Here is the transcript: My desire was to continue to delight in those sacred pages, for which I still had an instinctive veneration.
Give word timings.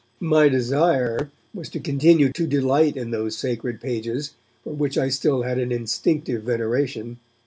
My 0.19 0.49
desire 0.49 1.29
was 1.53 1.69
to 1.69 1.79
continue 1.79 2.33
to 2.33 2.47
delight 2.47 2.97
in 2.97 3.11
those 3.11 3.37
sacred 3.37 3.79
pages, 3.79 4.31
for 4.63 4.73
which 4.73 4.97
I 4.97 5.09
still 5.09 5.43
had 5.43 5.59
an 5.59 5.71
instinctive 5.71 6.41
veneration. 6.41 7.19